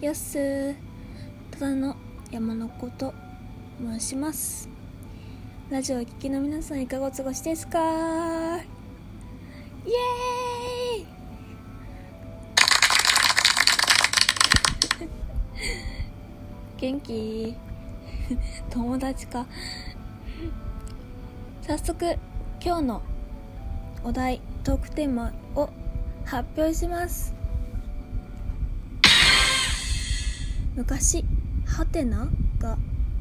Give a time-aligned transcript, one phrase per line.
[0.00, 0.74] やっすー
[1.50, 1.96] ただの
[2.30, 3.14] 山の子と
[3.80, 4.68] 申します。
[5.70, 7.78] ラジオを聴きの皆さんいかがお過ごしですか？
[7.78, 11.06] イエーイ！
[16.76, 17.56] 元気？
[18.70, 19.46] 友達か？
[21.62, 22.18] 早速
[22.62, 23.02] 今日の
[24.04, 25.70] お題トークテーマを
[26.26, 27.34] 発表します。
[30.76, 31.24] 昔
[31.66, 32.28] ハテナ
[32.58, 32.76] が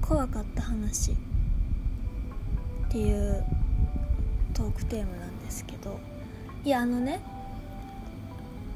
[0.00, 1.16] 怖かった話っ
[2.88, 3.44] ていう
[4.54, 5.98] トークテーマなんですけど
[6.64, 7.20] いやあのね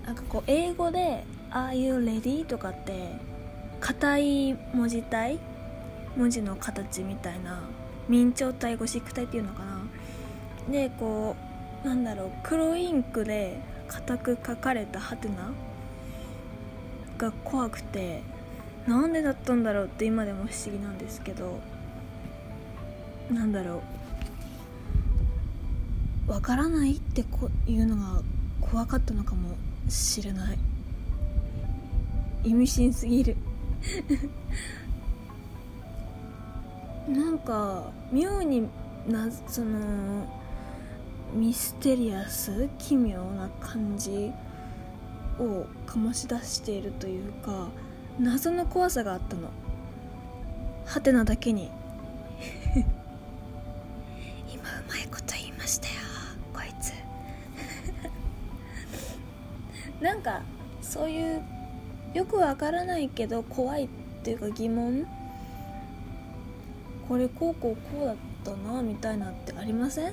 [0.05, 3.13] なんかこう英語で「Are you ready?」とかって
[3.79, 5.39] 硬い文字体
[6.17, 7.61] 文字の形みたいな
[8.09, 9.83] 明朝体ゴシック体っていうのかな
[10.69, 11.37] でこ
[11.85, 15.53] うなんだろう黒インクで硬く書かれたハテナ
[17.19, 18.23] が怖くて
[18.87, 21.61] なんでだったんだろうって今でも不思議なんですけど
[23.31, 23.83] なんだろ
[26.29, 26.31] う。
[26.31, 28.23] わからないってこいうのが
[28.61, 29.57] 怖かったのかも
[29.89, 30.59] しれない。
[32.45, 33.37] 意味深すぎる。
[37.09, 38.69] なんか妙に
[39.07, 40.27] なその
[41.35, 44.33] ミステリアス奇妙な感じ
[45.39, 47.69] を醸し出しているというか
[48.19, 49.49] 謎の怖さがあったの。
[50.85, 51.71] ハテナだけに。
[54.53, 55.95] 今うまいこと言いましたよ
[56.53, 56.93] こいつ。
[60.03, 60.43] なんか
[60.83, 61.43] そういう
[62.13, 63.89] よくわからないけど怖いっ
[64.23, 65.07] ていうか疑問。
[67.09, 70.13] これこうこうこうだったなみたいなってありません？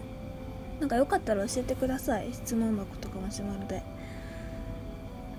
[0.80, 2.34] なんかよかったら教えてください。
[2.34, 3.84] 質問箱とかマシュマロで。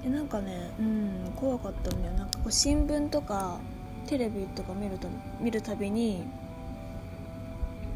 [0.04, 2.14] えなんかねうん怖かったんだよ。
[2.14, 3.58] なんかこう新聞とか
[4.06, 5.08] テレビとか見ると
[5.40, 6.24] 見るたびに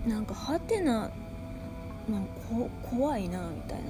[0.06, 1.10] なんかハテナ
[2.08, 3.84] なんかこ怖いなみたいな。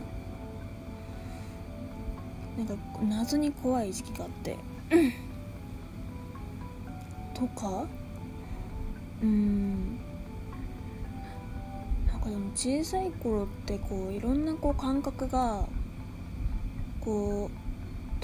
[2.56, 2.74] なんか
[3.06, 4.56] 謎に怖い時期があって。
[7.34, 7.84] とか
[9.22, 9.98] うん。
[12.06, 15.66] なんかでも小さい頃ってこういろんなこう感覚が
[17.00, 17.65] こう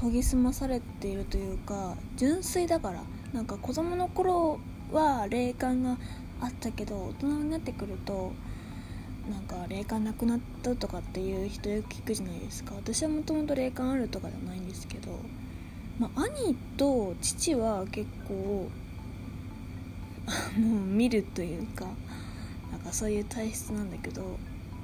[0.02, 3.02] 研ぎ澄まされているというか純粋だから。
[3.32, 4.60] なんか子供の頃
[4.92, 5.96] は霊感が
[6.40, 8.32] あったけど大人になってくると
[9.30, 12.74] なんか霊感なくなったとかっていう人よく聞くじゃないですか。
[12.74, 15.18] 私はもともと霊感あるとかじゃないんですけど、
[15.98, 18.68] まあ、兄と父は結構も
[20.58, 21.86] う見るというか
[22.70, 24.38] なんかそういう体質なんだけど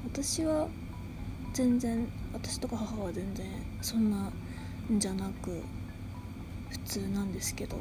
[0.06, 0.68] 私は
[1.52, 3.46] 全然私とか母は全然
[3.82, 4.30] そんな
[4.90, 5.62] じゃなく
[6.70, 7.76] 普通なんですけど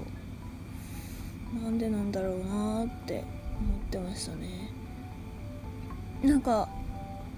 [1.64, 3.24] なんでなんだろうなって
[3.60, 4.70] 思ってましたね。
[6.24, 6.68] なんか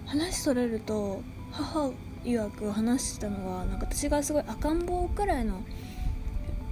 [0.06, 1.22] 話それると
[1.52, 1.92] 母
[2.24, 5.62] 曰く話してたのはなんか私がすごい赤ん坊くらいの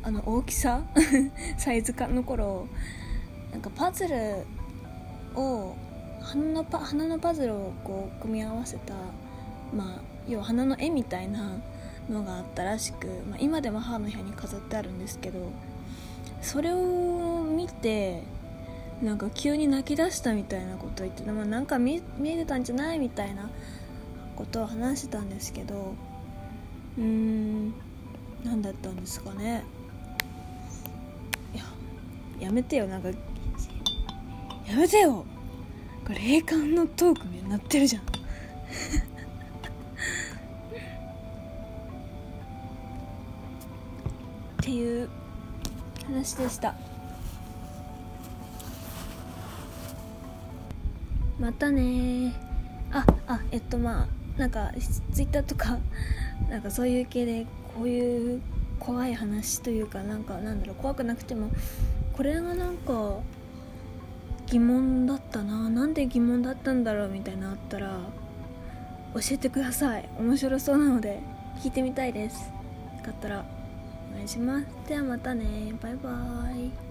[0.03, 0.83] あの大きさ
[1.57, 2.67] サイズ感の頃
[3.51, 4.45] なんかパズル
[5.39, 5.75] を
[6.21, 8.93] 花のパ花のパズルをこう組み合わせた
[9.75, 11.61] まあ要は花の絵みたいな
[12.09, 15.51] のがあったらしく、まあ、今でも母の部屋に飾ってあるんですけど
[16.41, 18.23] それを見て
[19.01, 23.49] なんか急に泣き出したみたいなことを言ってまあ、なんか見見えてたんじゃないみたいな
[24.35, 25.93] ことを話してたんですけど
[26.97, 27.73] うーん
[28.43, 29.63] 何だったんですかね。
[31.53, 31.63] いや
[32.39, 35.25] やめてよなんかやめてよ。
[36.05, 38.03] これ霊感のトークになってるじゃん。
[44.67, 45.07] っていう
[46.07, 46.75] 話でした。
[51.39, 52.33] またね。
[52.91, 54.07] ああえっとまあ
[54.37, 54.73] なんか
[55.13, 55.77] ツイッターとか
[56.51, 57.45] なんかそういう系で
[57.77, 58.41] こういう
[58.77, 61.49] 怖い話というかなんかなんだろう怖くなくても
[62.11, 63.19] これがなんか
[64.47, 65.69] 疑問だったな。
[65.69, 68.01] なんで疑問だったんだろうみたいなあったら
[69.13, 70.09] 教えてください。
[70.19, 71.21] 面白そうなので
[71.63, 72.49] 聞いてみたいです。
[72.97, 73.56] よかったら。
[74.11, 74.65] お願いします。
[74.87, 75.73] ではまたね。
[75.81, 76.86] バイバーイ。